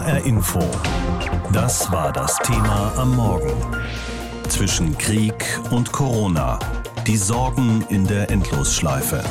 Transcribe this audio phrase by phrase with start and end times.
[0.00, 0.60] HR Info.
[1.52, 3.52] Das war das Thema am Morgen.
[4.48, 6.58] Zwischen Krieg und Corona.
[7.06, 9.22] Die Sorgen in der Endlosschleife.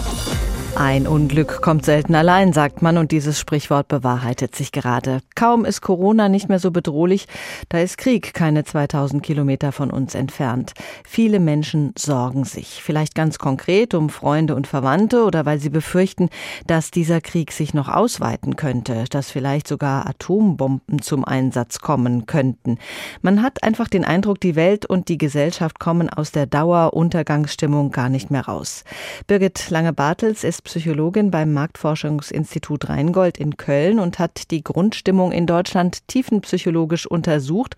[0.76, 5.20] Ein Unglück kommt selten allein, sagt man, und dieses Sprichwort bewahrheitet sich gerade.
[5.36, 7.28] Kaum ist Corona nicht mehr so bedrohlich,
[7.68, 10.74] da ist Krieg keine 2000 Kilometer von uns entfernt.
[11.06, 16.30] Viele Menschen sorgen sich, vielleicht ganz konkret um Freunde und Verwandte oder weil sie befürchten,
[16.66, 22.78] dass dieser Krieg sich noch ausweiten könnte, dass vielleicht sogar Atombomben zum Einsatz kommen könnten.
[23.22, 28.08] Man hat einfach den Eindruck, die Welt und die Gesellschaft kommen aus der Daueruntergangsstimmung gar
[28.08, 28.86] nicht mehr raus.
[29.28, 36.08] Birgit Lange-Bartels ist Psychologin beim Marktforschungsinstitut Rheingold in Köln und hat die Grundstimmung in Deutschland
[36.08, 37.76] tiefenpsychologisch untersucht.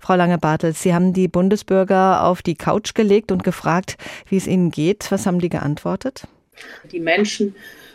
[0.00, 3.96] Frau Lange-Bartels, Sie haben die Bundesbürger auf die Couch gelegt und gefragt,
[4.28, 5.10] wie es ihnen geht.
[5.10, 6.26] Was haben die geantwortet?
[6.92, 7.54] Die Menschen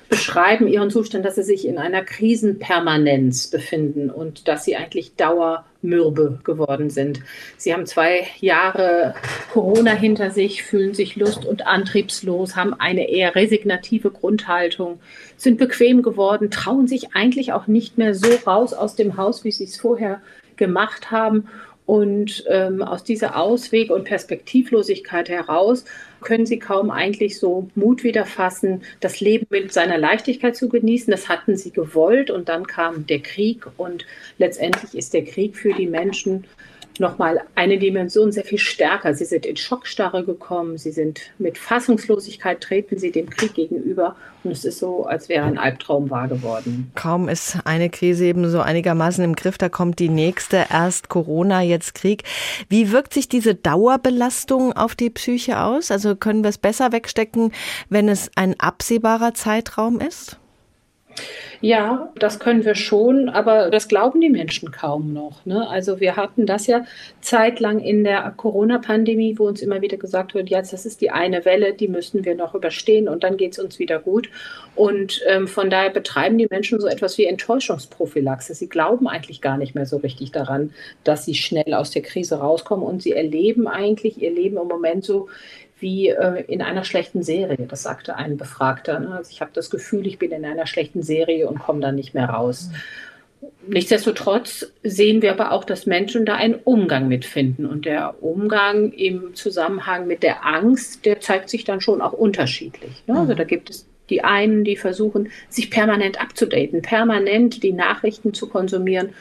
[0.09, 5.16] beschreiben ihren Zustand, dass sie sich in einer Krisenpermanenz befinden und dass sie eigentlich
[5.81, 7.22] dauermürbe geworden sind.
[7.58, 9.16] Sie haben zwei Jahre
[9.52, 14.99] Corona hinter sich, fühlen sich lust- und antriebslos, haben eine eher resignative Grundhaltung,
[15.38, 19.52] sind bequem geworden, trauen sich eigentlich auch nicht mehr so raus aus dem Haus, wie
[19.52, 20.21] sie es vorher
[20.55, 21.47] gemacht haben.
[21.90, 25.86] Und ähm, aus dieser Ausweg- und Perspektivlosigkeit heraus
[26.22, 31.10] können sie kaum eigentlich so Mut wieder fassen, das Leben mit seiner Leichtigkeit zu genießen.
[31.10, 34.06] Das hatten sie gewollt und dann kam der Krieg und
[34.38, 36.44] letztendlich ist der Krieg für die Menschen
[37.00, 39.14] nochmal eine Dimension sehr viel stärker.
[39.14, 44.52] Sie sind in Schockstarre gekommen, sie sind mit Fassungslosigkeit, treten sie dem Krieg gegenüber und
[44.52, 46.92] es ist so, als wäre ein Albtraum wahr geworden.
[46.95, 51.61] Kaum ist eine Krise eben so einigermaßen im Griff, da kommt die nächste, erst Corona,
[51.61, 52.23] jetzt Krieg.
[52.70, 55.92] Wie wirkt sich diese Dauerbelastung auf die Psyche aus?
[55.92, 57.52] Also können wir es besser wegstecken,
[57.89, 60.39] wenn es ein absehbarer Zeitraum ist?
[61.62, 65.45] Ja, das können wir schon, aber das glauben die Menschen kaum noch.
[65.45, 65.67] Ne?
[65.67, 66.86] Also wir hatten das ja
[67.20, 71.43] zeitlang in der Corona-Pandemie, wo uns immer wieder gesagt wird, jetzt das ist die eine
[71.43, 74.30] Welle, die müssen wir noch überstehen und dann geht es uns wieder gut.
[74.76, 78.54] Und ähm, von daher betreiben die Menschen so etwas wie Enttäuschungsprophylaxe.
[78.54, 80.73] Sie glauben eigentlich gar nicht mehr so richtig daran,
[81.04, 85.04] dass sie schnell aus der Krise rauskommen und sie erleben eigentlich ihr Leben im Moment
[85.04, 85.27] so,
[85.80, 87.66] wie äh, in einer schlechten Serie.
[87.67, 89.00] Das sagte ein Befragter.
[89.00, 89.16] Ne?
[89.16, 92.14] Also ich habe das Gefühl, ich bin in einer schlechten Serie und komme dann nicht
[92.14, 92.70] mehr raus.
[93.67, 97.66] Nichtsdestotrotz sehen wir aber auch, dass Menschen da einen Umgang mitfinden.
[97.66, 103.04] Und der Umgang im Zusammenhang mit der Angst, der zeigt sich dann schon auch unterschiedlich.
[103.08, 103.20] Ne?
[103.20, 108.50] Also da gibt es die einen, die versuchen, sich permanent abzudaten, permanent die Nachrichten zu
[108.50, 109.14] konsumieren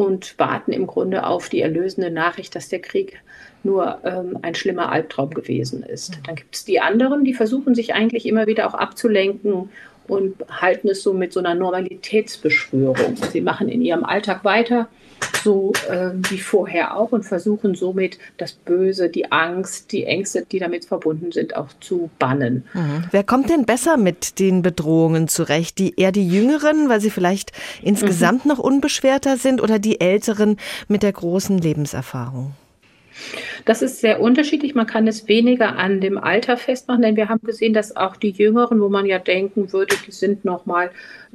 [0.00, 3.20] und warten im Grunde auf die erlösende Nachricht, dass der Krieg
[3.62, 6.18] nur ähm, ein schlimmer Albtraum gewesen ist.
[6.24, 9.68] Dann gibt es die anderen, die versuchen sich eigentlich immer wieder auch abzulenken
[10.10, 13.16] und halten es so mit so einer Normalitätsbeschwörung.
[13.32, 14.88] Sie machen in ihrem Alltag weiter,
[15.44, 20.58] so äh, wie vorher auch, und versuchen somit das Böse, die Angst, die Ängste, die
[20.58, 22.64] damit verbunden sind, auch zu bannen.
[22.74, 23.04] Mhm.
[23.10, 25.78] Wer kommt denn besser mit den Bedrohungen zurecht?
[25.78, 28.50] Die eher die Jüngeren, weil sie vielleicht insgesamt mhm.
[28.50, 30.56] noch unbeschwerter sind, oder die Älteren
[30.88, 32.54] mit der großen Lebenserfahrung?
[33.64, 34.74] Das ist sehr unterschiedlich.
[34.74, 38.30] Man kann es weniger an dem Alter festmachen, denn wir haben gesehen, dass auch die
[38.30, 40.90] Jüngeren, wo man ja denken würde, die sind noch mal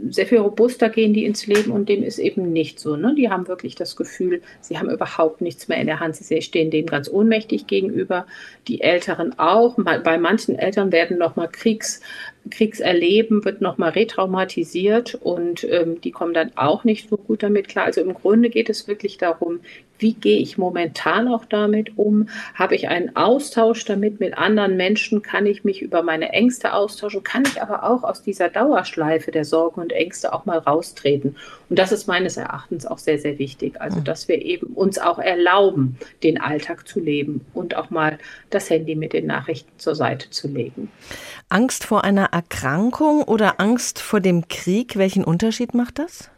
[0.09, 2.95] sehr viel robuster, gehen die ins Leben und dem ist eben nicht so.
[2.95, 3.15] Ne?
[3.15, 6.15] Die haben wirklich das Gefühl, sie haben überhaupt nichts mehr in der Hand.
[6.15, 8.25] Sie stehen dem ganz ohnmächtig gegenüber.
[8.67, 9.77] Die Älteren auch.
[9.77, 12.01] Bei manchen Eltern werden noch mal Kriegs
[12.49, 17.85] Kriegserleben wird nochmal retraumatisiert und ähm, die kommen dann auch nicht so gut damit klar.
[17.85, 19.61] Also im Grunde geht es wirklich darum,
[19.97, 22.29] wie gehe ich momentan auch damit um?
[22.53, 25.21] Habe ich einen Austausch damit mit anderen Menschen?
[25.21, 27.23] Kann ich mich über meine Ängste austauschen?
[27.23, 31.37] Kann ich aber auch aus dieser Dauerschleife der Sorgen und Ängste auch mal raustreten?
[31.69, 33.81] Und das ist meines Erachtens auch sehr, sehr wichtig.
[33.81, 38.19] Also, dass wir eben uns auch erlauben, den Alltag zu leben und auch mal
[38.49, 40.91] das Handy mit den Nachrichten zur Seite zu legen.
[41.49, 46.29] Angst vor einer Erkrankung oder Angst vor dem Krieg, welchen Unterschied macht das?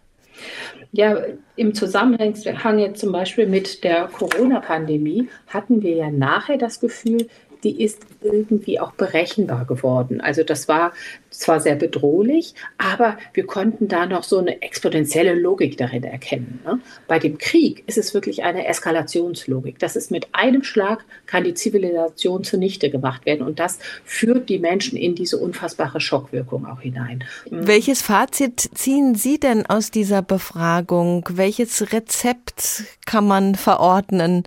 [0.92, 1.18] Ja,
[1.56, 7.28] im Zusammenhang jetzt zum Beispiel mit der Corona-Pandemie hatten wir ja nachher das Gefühl,
[7.64, 10.22] die ist irgendwie auch berechenbar geworden.
[10.22, 10.94] Also das war
[11.30, 16.60] zwar sehr bedrohlich, aber wir konnten da noch so eine exponentielle Logik darin erkennen.
[16.66, 16.80] Ne?
[17.08, 19.80] Bei dem Krieg ist es wirklich eine Eskalationslogik.
[19.80, 24.60] Das ist mit einem Schlag kann die Zivilisation zunichte gemacht werden und das führt die
[24.60, 27.24] Menschen in diese unfassbare Schockwirkung auch hinein.
[27.50, 31.28] Welches Fazit ziehen Sie denn aus dieser Befragung?
[31.32, 34.44] Welches Rezept kann man verordnen?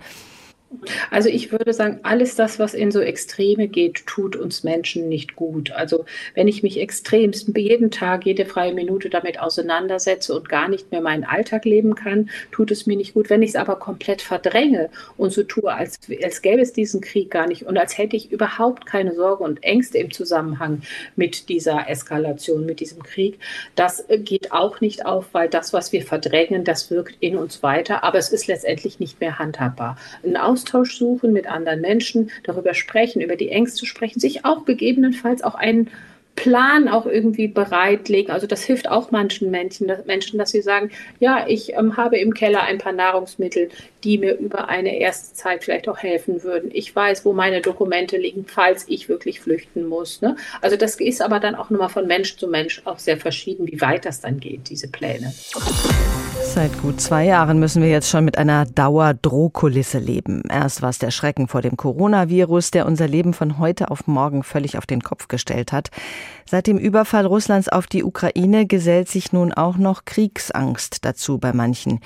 [1.09, 5.35] Also ich würde sagen, alles das, was in so Extreme geht, tut uns Menschen nicht
[5.35, 5.71] gut.
[5.71, 10.91] Also wenn ich mich extremst jeden Tag, jede freie Minute damit auseinandersetze und gar nicht
[10.91, 13.29] mehr meinen Alltag leben kann, tut es mir nicht gut.
[13.29, 17.31] Wenn ich es aber komplett verdränge und so tue, als, als gäbe es diesen Krieg
[17.31, 20.81] gar nicht und als hätte ich überhaupt keine Sorge und Ängste im Zusammenhang
[21.15, 23.39] mit dieser Eskalation, mit diesem Krieg,
[23.75, 28.03] das geht auch nicht auf, weil das, was wir verdrängen, das wirkt in uns weiter,
[28.03, 29.97] aber es ist letztendlich nicht mehr handhabbar.
[30.23, 34.65] Ein Austausch Austausch suchen mit anderen Menschen, darüber sprechen, über die Ängste sprechen, sich auch
[34.65, 35.89] gegebenenfalls auch einen
[36.35, 38.31] Plan auch irgendwie bereitlegen.
[38.31, 42.17] Also das hilft auch manchen Menschen, dass, Menschen, dass sie sagen, ja, ich ähm, habe
[42.17, 43.69] im Keller ein paar Nahrungsmittel,
[44.03, 46.69] die mir über eine erste Zeit vielleicht auch helfen würden.
[46.73, 50.21] Ich weiß, wo meine Dokumente liegen, falls ich wirklich flüchten muss.
[50.21, 50.35] Ne?
[50.61, 53.81] Also das ist aber dann auch nochmal von Mensch zu Mensch auch sehr verschieden, wie
[53.81, 55.33] weit das dann geht, diese Pläne.
[56.43, 60.43] Seit gut zwei Jahren müssen wir jetzt schon mit einer Dauerdrohkulisse leben.
[60.49, 64.43] Erst war es der Schrecken vor dem Coronavirus, der unser Leben von heute auf morgen
[64.43, 65.89] völlig auf den Kopf gestellt hat.
[66.45, 71.53] Seit dem Überfall Russlands auf die Ukraine gesellt sich nun auch noch Kriegsangst dazu bei
[71.53, 71.99] manchen.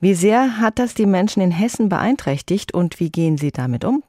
[0.00, 4.02] Wie sehr hat das die Menschen in Hessen beeinträchtigt und wie gehen sie damit um?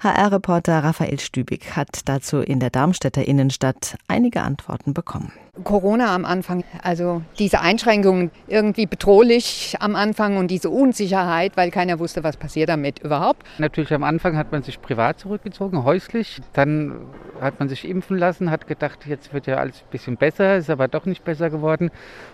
[0.00, 5.32] HR-Reporter Raphael Stübig hat dazu in der Darmstädter Innenstadt einige Antworten bekommen.
[5.64, 11.98] Corona am Anfang, also diese Einschränkungen irgendwie bedrohlich am Anfang und diese Unsicherheit, weil keiner
[11.98, 13.42] wusste, was passiert damit überhaupt.
[13.58, 16.40] Natürlich am Anfang hat man sich privat zurückgezogen, häuslich.
[16.52, 17.06] Dann
[17.40, 20.70] hat man sich impfen lassen, hat gedacht, jetzt wird ja alles ein bisschen besser, ist
[20.70, 21.90] aber doch nicht besser geworden.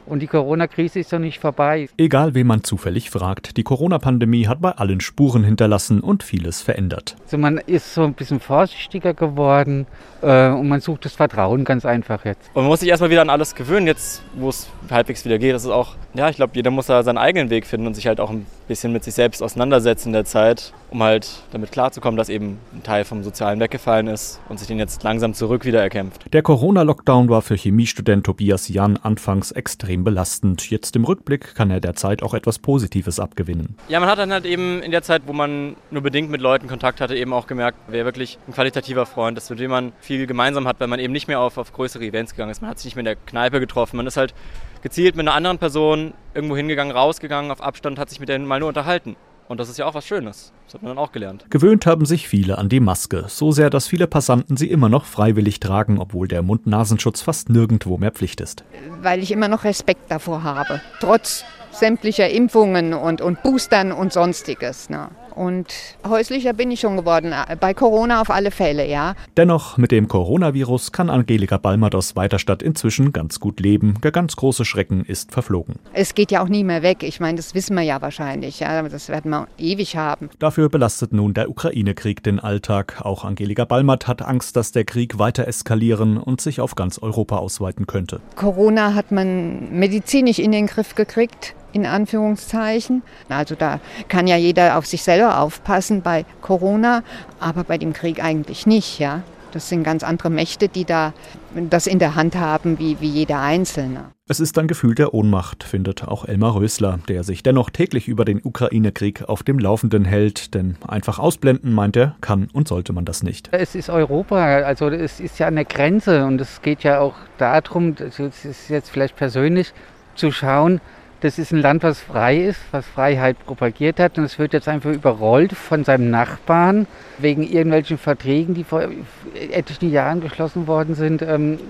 [0.07, 1.89] Und die Corona-Krise ist noch nicht vorbei.
[1.97, 7.17] Egal, wen man zufällig fragt, die Corona-Pandemie hat bei allen Spuren hinterlassen und vieles verändert.
[7.25, 9.87] Also man ist so ein bisschen vorsichtiger geworden
[10.23, 12.51] äh, und man sucht das Vertrauen ganz einfach jetzt.
[12.55, 15.55] Und man muss sich erstmal wieder an alles gewöhnen, jetzt wo es halbwegs wieder geht.
[15.55, 18.07] Das ist auch, ja, ich glaube, jeder muss da seinen eigenen Weg finden und sich
[18.07, 22.17] halt auch ein bisschen mit sich selbst auseinandersetzen in der Zeit, um halt damit klarzukommen,
[22.17, 25.81] dass eben ein Teil vom Sozialen weggefallen ist und sich den jetzt langsam zurück wieder
[25.81, 26.33] erkämpft.
[26.33, 30.71] Der Corona-Lockdown war für Chemiestudent Tobias Jan anfangs extrem belastend.
[30.71, 33.77] Jetzt im Rückblick kann er der Zeit auch etwas Positives abgewinnen.
[33.89, 36.69] Ja, man hat dann halt eben in der Zeit, wo man nur bedingt mit Leuten
[36.69, 40.27] Kontakt hatte, eben auch gemerkt, wer wirklich ein qualitativer Freund ist, mit dem man viel
[40.27, 42.61] gemeinsam hat, weil man eben nicht mehr auf, auf größere Events gegangen ist.
[42.61, 43.97] Man hat sich nicht mehr in der Kneipe getroffen.
[43.97, 44.35] Man ist halt
[44.83, 48.61] gezielt mit einer anderen Person irgendwo hingegangen, rausgegangen, auf Abstand, hat sich mit denen mal
[48.61, 49.17] nur unterhalten.
[49.49, 50.53] Und das ist ja auch was Schönes.
[50.65, 51.45] Das hat man dann auch gelernt.
[51.51, 53.25] Gewöhnt haben sich viele an die Maske.
[53.29, 57.99] So sehr, dass viele Passanten sie immer noch freiwillig tragen, obwohl der Mund-Nasenschutz fast nirgendwo
[57.99, 58.65] mehr Pflicht ist.
[59.03, 60.81] Weil ich immer noch Respekt davor habe.
[61.01, 64.89] Trotz sämtlicher Impfungen und, und Boostern und sonstiges.
[64.89, 65.11] Ne?
[65.35, 65.67] Und
[66.07, 69.15] häuslicher bin ich schon geworden, äh, bei Corona auf alle Fälle, ja.
[69.37, 73.95] Dennoch, mit dem Coronavirus kann Angelika Balmert aus Weiterstadt inzwischen ganz gut leben.
[74.03, 75.77] Der ganz große Schrecken ist verflogen.
[75.93, 77.03] Es geht ja auch nie mehr weg.
[77.03, 78.61] Ich meine, das wissen wir ja wahrscheinlich.
[78.61, 78.83] Ja.
[78.83, 80.31] Das werden wir ewig haben.
[80.39, 83.01] Dafür belastet nun der Ukraine-Krieg den Alltag.
[83.03, 87.37] Auch Angelika Balmert hat Angst, dass der Krieg weiter eskalieren und sich auf ganz Europa
[87.37, 88.21] ausweiten könnte.
[88.37, 93.03] Corona hat man medizinisch in den Griff gekriegt in Anführungszeichen.
[93.29, 97.03] Also da kann ja jeder auf sich selber aufpassen bei Corona,
[97.41, 99.23] aber bei dem Krieg eigentlich nicht, ja.
[99.53, 101.13] Das sind ganz andere Mächte, die da
[101.55, 104.05] das in der Hand haben, wie, wie jeder Einzelne.
[104.27, 108.25] Es ist ein Gefühl der Ohnmacht, findet auch Elmar Rösler, der sich dennoch täglich über
[108.25, 110.55] den Ukraine-Krieg auf dem Laufenden hält.
[110.55, 113.51] Denn einfach ausblenden, meint er, kann und sollte man das nicht.
[113.53, 117.95] Es ist Europa, also es ist ja eine Grenze und es geht ja auch darum,
[117.99, 119.75] es ist jetzt vielleicht persönlich,
[120.15, 120.81] zu schauen,
[121.23, 124.67] das ist ein Land, was frei ist, was Freiheit propagiert hat und es wird jetzt
[124.67, 128.89] einfach überrollt von seinem Nachbarn wegen irgendwelchen Verträgen, die vor
[129.35, 131.23] etlichen Jahren geschlossen worden sind.
[131.23, 131.61] Ähm,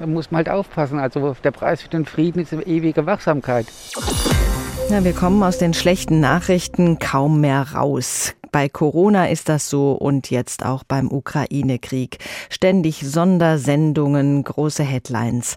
[0.00, 0.98] da muss man halt aufpassen.
[0.98, 3.66] Also der Preis für den Frieden ist ewige Wachsamkeit.
[4.88, 8.34] Ja, wir kommen aus den schlechten Nachrichten kaum mehr raus.
[8.52, 12.18] Bei Corona ist das so und jetzt auch beim Ukraine-Krieg.
[12.50, 15.56] Ständig Sondersendungen, große Headlines.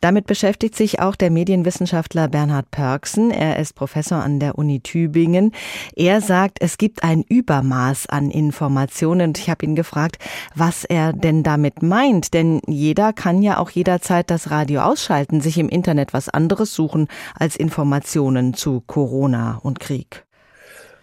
[0.00, 3.30] Damit beschäftigt sich auch der Medienwissenschaftler Bernhard Pörksen.
[3.30, 5.52] Er ist Professor an der Uni Tübingen.
[5.94, 9.34] Er sagt, es gibt ein Übermaß an Informationen.
[9.36, 10.16] Ich habe ihn gefragt,
[10.54, 12.32] was er denn damit meint.
[12.32, 17.08] Denn jeder kann ja auch jederzeit das Radio ausschalten, sich im Internet was anderes suchen
[17.38, 20.24] als Informationen zu Corona und Krieg.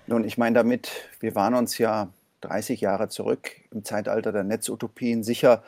[0.08, 2.08] Nun, ich meine damit, wir waren uns ja
[2.42, 5.64] 30 Jahre zurück im Zeitalter der Netzutopien sicher,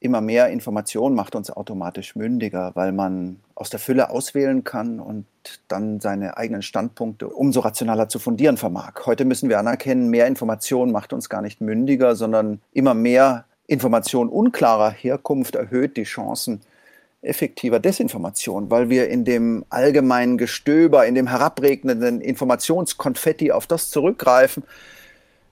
[0.00, 5.26] immer mehr Information macht uns automatisch mündiger, weil man aus der Fülle auswählen kann und
[5.66, 8.92] dann seine eigenen Standpunkte umso rationaler zu fundieren vermag.
[9.06, 14.28] Heute müssen wir anerkennen, mehr Information macht uns gar nicht mündiger, sondern immer mehr Information
[14.28, 16.62] unklarer Herkunft erhöht die Chancen,
[17.22, 24.62] effektiver Desinformation, weil wir in dem allgemeinen Gestöber, in dem herabregnenden Informationskonfetti auf das zurückgreifen,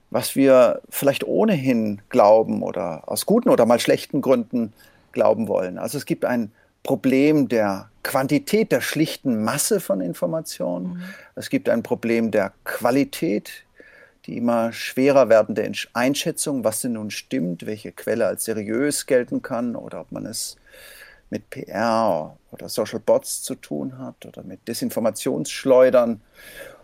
[0.09, 4.71] was wir vielleicht ohnehin glauben oder aus guten oder mal schlechten Gründen
[5.11, 5.77] glauben wollen.
[5.77, 6.51] Also es gibt ein
[6.83, 10.93] Problem der Quantität, der schlichten Masse von Informationen.
[10.93, 11.03] Mhm.
[11.35, 13.65] Es gibt ein Problem der Qualität,
[14.25, 19.75] die immer schwerer werdende Einschätzung, was denn nun stimmt, welche Quelle als seriös gelten kann
[19.75, 20.55] oder ob man es
[21.29, 26.21] mit PR oder Social Bots zu tun hat oder mit Desinformationsschleudern.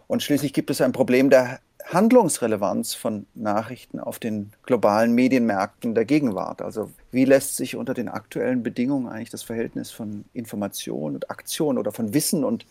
[0.07, 6.05] Und schließlich gibt es ein Problem der Handlungsrelevanz von Nachrichten auf den globalen Medienmärkten der
[6.05, 6.61] Gegenwart.
[6.61, 11.77] Also wie lässt sich unter den aktuellen Bedingungen eigentlich das Verhältnis von Information und Aktion
[11.77, 12.65] oder von Wissen und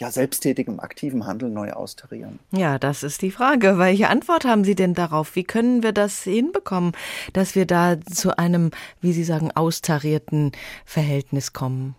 [0.00, 2.38] ja, selbsttätigem, aktivem Handeln neu austarieren?
[2.52, 3.76] Ja, das ist die Frage.
[3.78, 5.36] Welche Antwort haben Sie denn darauf?
[5.36, 6.92] Wie können wir das hinbekommen,
[7.34, 8.70] dass wir da zu einem,
[9.02, 10.52] wie Sie sagen, austarierten
[10.86, 11.94] Verhältnis kommen?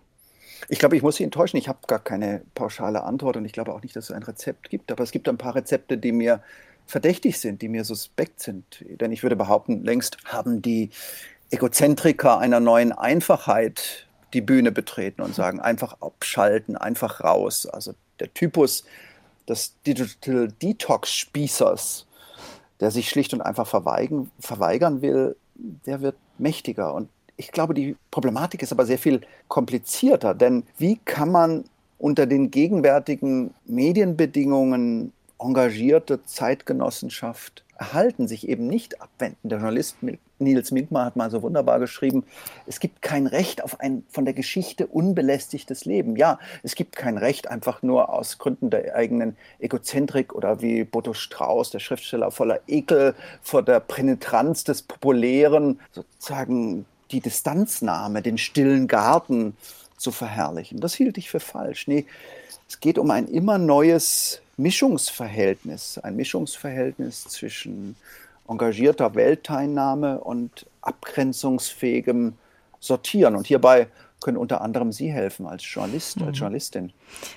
[0.68, 1.56] Ich glaube, ich muss Sie enttäuschen.
[1.58, 4.68] Ich habe gar keine pauschale Antwort und ich glaube auch nicht, dass es ein Rezept
[4.68, 4.90] gibt.
[4.90, 6.42] Aber es gibt ein paar Rezepte, die mir
[6.86, 8.84] verdächtig sind, die mir suspekt sind.
[9.00, 10.90] Denn ich würde behaupten, längst haben die
[11.50, 17.66] Egozentriker einer neuen Einfachheit die Bühne betreten und sagen, einfach abschalten, einfach raus.
[17.66, 18.84] Also der Typus
[19.48, 22.06] des Digital Detox-Spießers,
[22.80, 26.94] der sich schlicht und einfach verweigern, verweigern will, der wird mächtiger.
[26.94, 31.64] Und ich glaube, die Problematik ist aber sehr viel komplizierter, denn wie kann man
[31.98, 39.48] unter den gegenwärtigen Medienbedingungen engagierte Zeitgenossenschaft erhalten, sich eben nicht abwenden.
[39.48, 39.96] Der Journalist
[40.42, 42.24] Nils Minkmar hat mal so wunderbar geschrieben,
[42.66, 46.16] es gibt kein Recht auf ein von der Geschichte unbelästigtes Leben.
[46.16, 51.14] Ja, es gibt kein Recht einfach nur aus Gründen der eigenen Egozentrik oder wie Boto
[51.14, 58.88] Strauß, der Schriftsteller, voller Ekel vor der Penetranz des Populären, sozusagen die Distanznahme, den stillen
[58.88, 59.56] Garten
[59.96, 60.80] zu verherrlichen.
[60.80, 61.86] Das hielt ich für falsch.
[61.86, 62.06] Nee,
[62.68, 67.96] es geht um ein immer neues Mischungsverhältnis, ein Mischungsverhältnis zwischen
[68.52, 72.34] engagierter Weltteilnahme und abgrenzungsfähigem
[72.78, 73.36] Sortieren.
[73.36, 73.88] Und hierbei
[74.22, 76.32] können unter anderem Sie helfen als Journalist, als mhm.
[76.34, 76.92] Journalistin.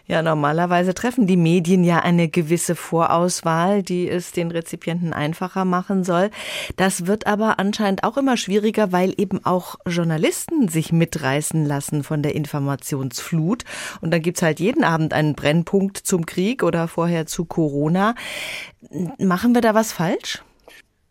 [0.06, 6.04] Ja, normalerweise treffen die Medien ja eine gewisse Vorauswahl, die es den Rezipienten einfacher machen
[6.04, 6.30] soll.
[6.78, 12.22] Das wird aber anscheinend auch immer schwieriger, weil eben auch Journalisten sich mitreißen lassen von
[12.22, 13.64] der Informationsflut.
[14.02, 18.16] Und dann gibt's halt jeden Abend einen Brennpunkt zum Krieg oder vorher zu Corona.
[19.18, 20.44] Machen wir da was falsch?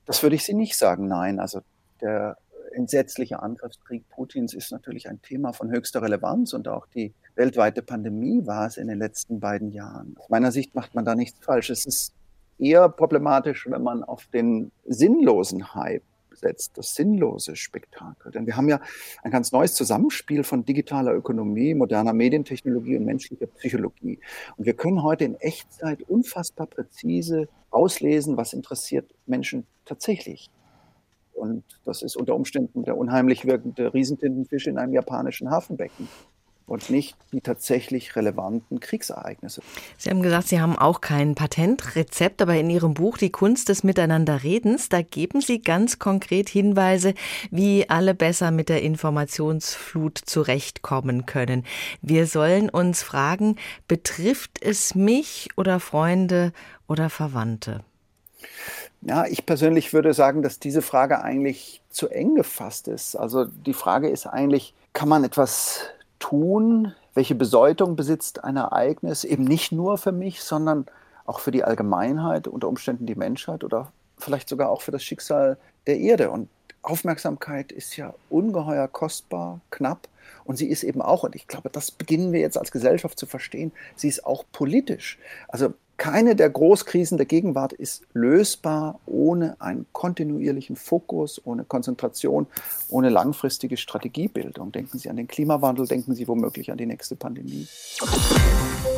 [0.06, 1.40] Das würde ich Sie nicht sagen, nein.
[1.40, 1.60] Also
[2.00, 2.36] der
[2.72, 8.46] entsetzliche Angriffskrieg Putins ist natürlich ein Thema von höchster Relevanz und auch die weltweite Pandemie
[8.46, 10.16] war es in den letzten beiden Jahren.
[10.18, 11.70] Aus meiner Sicht macht man da nichts falsch.
[11.70, 12.12] Es ist
[12.58, 18.32] eher problematisch, wenn man auf den sinnlosen Hype setzt, das sinnlose Spektakel.
[18.32, 18.80] Denn wir haben ja
[19.22, 24.18] ein ganz neues Zusammenspiel von digitaler Ökonomie, moderner Medientechnologie und menschlicher Psychologie.
[24.56, 30.50] Und wir können heute in Echtzeit unfassbar präzise auslesen, was interessiert Menschen tatsächlich.
[31.32, 36.08] Und das ist unter Umständen der unheimlich wirkende Riesentintenfisch in einem japanischen Hafenbecken
[36.66, 39.62] und nicht die tatsächlich relevanten Kriegsereignisse.
[39.98, 43.84] Sie haben gesagt, Sie haben auch kein Patentrezept, aber in Ihrem Buch Die Kunst des
[43.84, 47.14] Miteinanderredens, da geben Sie ganz konkret Hinweise,
[47.50, 51.64] wie alle besser mit der Informationsflut zurechtkommen können.
[52.00, 56.52] Wir sollen uns fragen, betrifft es mich oder Freunde
[56.86, 57.84] oder Verwandte?
[59.06, 63.16] Ja, ich persönlich würde sagen, dass diese Frage eigentlich zu eng gefasst ist.
[63.16, 65.80] Also die Frage ist eigentlich, kann man etwas
[66.18, 66.94] tun?
[67.12, 69.24] Welche Bedeutung besitzt ein Ereignis?
[69.24, 70.86] Eben nicht nur für mich, sondern
[71.26, 75.58] auch für die Allgemeinheit, unter Umständen die Menschheit oder vielleicht sogar auch für das Schicksal
[75.86, 76.30] der Erde.
[76.30, 76.48] Und
[76.80, 80.08] Aufmerksamkeit ist ja ungeheuer kostbar, knapp.
[80.44, 83.26] Und sie ist eben auch, und ich glaube, das beginnen wir jetzt als Gesellschaft zu
[83.26, 85.18] verstehen, sie ist auch politisch.
[85.48, 92.46] Also keine der Großkrisen der Gegenwart ist lösbar ohne einen kontinuierlichen Fokus, ohne Konzentration,
[92.88, 94.72] ohne langfristige Strategiebildung.
[94.72, 97.66] Denken Sie an den Klimawandel, denken Sie womöglich an die nächste Pandemie.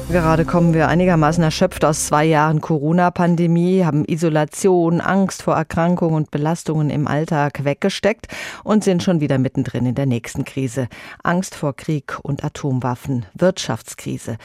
[0.09, 6.31] Gerade kommen wir einigermaßen erschöpft aus zwei Jahren Corona-Pandemie, haben Isolation, Angst vor Erkrankungen und
[6.31, 8.29] Belastungen im Alltag weggesteckt
[8.63, 10.87] und sind schon wieder mittendrin in der nächsten Krise.
[11.25, 14.39] Angst vor Krieg und Atomwaffen, Wirtschaftskrise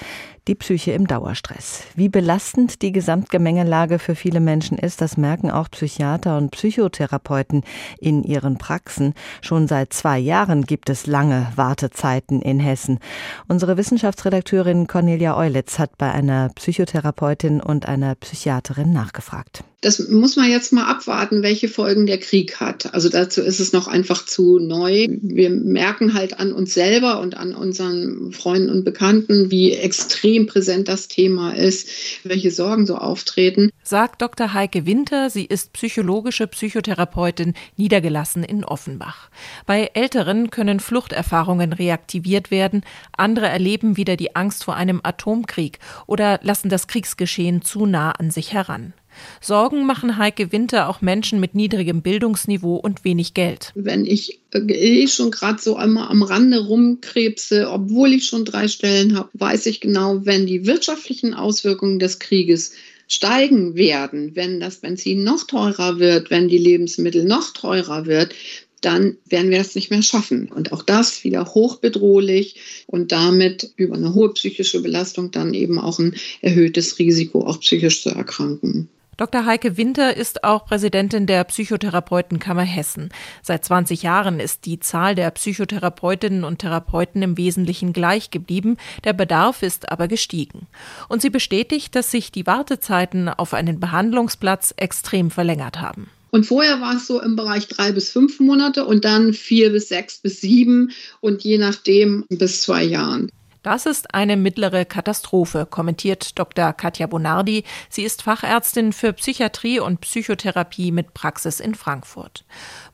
[0.48, 1.84] die Psyche im Dauerstress.
[1.96, 7.64] Wie belastend die Gesamtgemengelage für viele Menschen ist, das merken auch Psychiater und Psychotherapeuten
[8.00, 9.14] in ihren Praxen.
[9.42, 13.00] Schon seit zwei Jahren gibt es lange Wartezeiten in Hessen.
[13.48, 19.66] Unsere Wissenschaftsredakteurin Cornelia Eulitz hat bei einer Psychotherapeutin und einer Psychiaterin nachgefragt.
[19.82, 22.94] Das muss man jetzt mal abwarten, welche Folgen der Krieg hat.
[22.94, 25.08] Also dazu ist es noch einfach zu neu.
[25.10, 30.88] Wir merken halt an uns selber und an unseren Freunden und Bekannten, wie extrem präsent
[30.88, 31.90] das Thema ist,
[32.24, 33.72] welche Sorgen so auftreten.
[33.82, 34.54] Sagt Dr.
[34.54, 35.32] Heike Winter.
[35.32, 39.32] Sie ist psychologische Psychotherapeutin niedergelassen in Offenbach.
[39.66, 42.84] Bei Älteren können Fluchterfahrungen reaktiviert werden.
[43.18, 48.30] Andere erleben wieder die Angst vor einem Atomkrieg oder lassen das Kriegsgeschehen zu nah an
[48.30, 48.94] sich heran.
[49.42, 53.72] Sorgen machen Heike Winter auch Menschen mit niedrigem Bildungsniveau und wenig Geld.
[53.76, 59.18] Wenn ich eh schon gerade so einmal am Rande rumkrebse, obwohl ich schon drei Stellen
[59.18, 62.74] habe, weiß ich genau, wenn die wirtschaftlichen Auswirkungen des Krieges
[63.08, 68.34] steigen werden, wenn das Benzin noch teurer wird, wenn die Lebensmittel noch teurer wird,
[68.82, 70.52] dann werden wir das nicht mehr schaffen.
[70.52, 72.56] Und auch das wieder hochbedrohlich
[72.88, 78.02] und damit über eine hohe psychische Belastung dann eben auch ein erhöhtes Risiko, auch psychisch
[78.02, 78.90] zu erkranken.
[79.18, 79.46] Dr.
[79.46, 83.10] Heike Winter ist auch Präsidentin der Psychotherapeutenkammer Hessen.
[83.44, 89.14] Seit 20 Jahren ist die Zahl der Psychotherapeutinnen und Therapeuten im Wesentlichen gleich geblieben, der
[89.14, 90.68] Bedarf ist aber gestiegen.
[91.10, 96.10] Und sie bestätigt, dass sich die Wartezeiten auf einen Behandlungsplatz extrem verlängert haben.
[96.32, 99.90] Und vorher war es so im Bereich drei bis fünf Monate und dann vier bis
[99.90, 103.30] sechs bis sieben und je nachdem bis zwei Jahren.
[103.64, 106.74] Das ist eine mittlere Katastrophe, kommentiert Dr.
[106.74, 107.64] Katja Bonardi.
[107.90, 112.44] Sie ist Fachärztin für Psychiatrie und Psychotherapie mit Praxis in Frankfurt.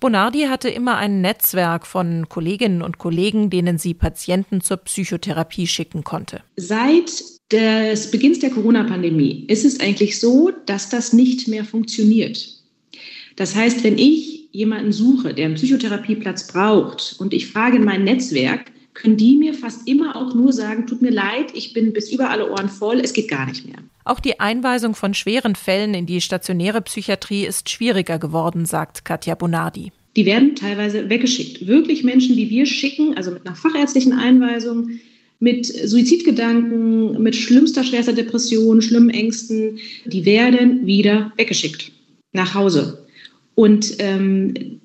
[0.02, 6.04] Bonardi hatte immer ein Netzwerk von Kolleginnen und Kollegen, denen sie Patienten zur Psychotherapie schicken
[6.04, 6.42] konnte.
[6.58, 12.46] Seit des Beginns der Corona-Pandemie ist es eigentlich so, dass das nicht mehr funktioniert.
[13.38, 18.04] Das heißt, wenn ich jemanden suche, der einen Psychotherapieplatz braucht und ich frage in mein
[18.04, 22.12] Netzwerk, können die mir fast immer auch nur sagen, tut mir leid, ich bin bis
[22.12, 23.77] über alle Ohren voll, es geht gar nicht mehr.
[24.06, 29.36] Auch die Einweisung von schweren Fällen in die stationäre Psychiatrie ist schwieriger geworden, sagt Katja
[29.36, 29.92] Bonardi.
[30.16, 31.68] Die werden teilweise weggeschickt.
[31.68, 34.89] Wirklich Menschen, die wir schicken, also mit einer fachärztlichen Einweisung,
[35.39, 41.92] mit Suizidgedanken, mit schlimmster, schwerster Depression, schlimmen Ängsten, die werden wieder weggeschickt
[42.34, 43.06] nach Hause.
[43.54, 44.80] Und ähm,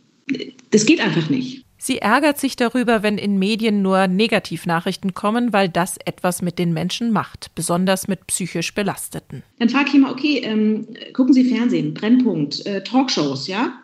[0.71, 1.62] das geht einfach nicht.
[1.85, 6.73] Sie ärgert sich darüber, wenn in Medien nur Negativnachrichten kommen, weil das etwas mit den
[6.73, 9.43] Menschen macht, besonders mit psychisch Belasteten.
[9.59, 13.83] Dann frage ich immer, okay, ähm, gucken Sie Fernsehen, Brennpunkt, äh, Talkshows, ja?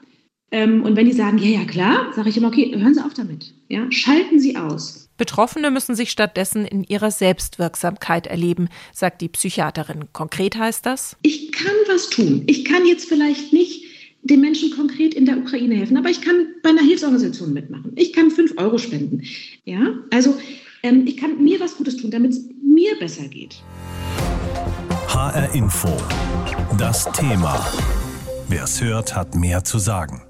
[0.53, 3.15] Ähm, und wenn die sagen, ja, ja, klar, sage ich immer, okay, hören Sie auf
[3.15, 3.53] damit.
[3.69, 3.91] Ja?
[3.91, 5.09] Schalten Sie aus.
[5.17, 10.05] Betroffene müssen sich stattdessen in ihrer Selbstwirksamkeit erleben, sagt die Psychiaterin.
[10.13, 11.17] Konkret heißt das?
[11.23, 12.45] Ich kann was tun.
[12.47, 13.88] Ich kann jetzt vielleicht nicht
[14.23, 15.97] den Menschen konkret in der Ukraine helfen.
[15.97, 17.93] Aber ich kann bei einer Hilfsorganisation mitmachen.
[17.97, 19.23] Ich kann fünf Euro spenden.
[19.65, 20.37] Ja, also
[20.83, 23.63] ähm, ich kann mir was Gutes tun, damit es mir besser geht.
[25.09, 25.97] HR Info.
[26.79, 27.67] Das Thema.
[28.49, 30.28] Wer es hört, hat mehr zu sagen.